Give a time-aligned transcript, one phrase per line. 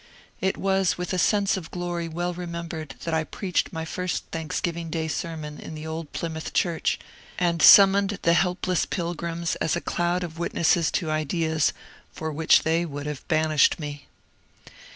[0.39, 4.89] It was with a sense of glory well remembered that I preached my first Thanksgiving
[4.89, 6.97] Day sermon in the old Plymouth church,
[7.37, 11.71] and summoned the helpless Pilgrims as a cloud of witnesses to ideas
[12.11, 14.07] for which they would have banished me.